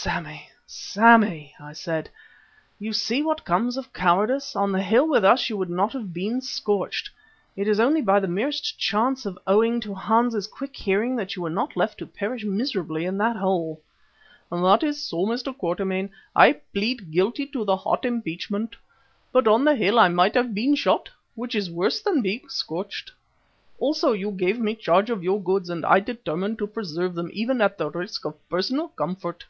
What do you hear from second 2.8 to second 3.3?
see